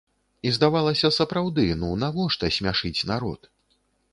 [0.47, 3.41] І, здавалася, сапраўды, ну навошта смяшыць народ?